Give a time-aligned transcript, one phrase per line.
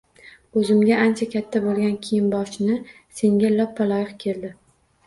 [0.61, 2.81] O‘zimga ancha katta bo‘lgan kiyim-boshni
[3.21, 4.57] «senga loppa-loyiq keldi»